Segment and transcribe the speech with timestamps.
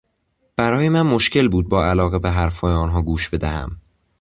[0.55, 3.77] برای من مشکل بود با علاقه به حرفهای آنها گوش بدهم.